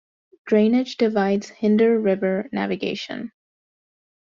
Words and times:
Drainage 0.47 0.97
divides 0.97 1.49
hinder 1.49 1.99
river 1.99 2.49
navigation. 2.51 3.31